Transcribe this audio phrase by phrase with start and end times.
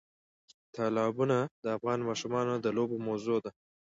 [0.75, 3.51] تالابونه د افغان ماشومانو د لوبو موضوع ده.